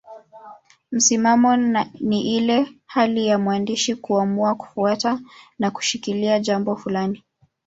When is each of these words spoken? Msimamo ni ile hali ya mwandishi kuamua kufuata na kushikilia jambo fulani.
Msimamo 0.91 1.55
ni 1.99 2.37
ile 2.37 2.67
hali 2.85 3.27
ya 3.27 3.39
mwandishi 3.39 3.95
kuamua 3.95 4.55
kufuata 4.55 5.19
na 5.59 5.71
kushikilia 5.71 6.39
jambo 6.39 6.75
fulani. 6.75 7.23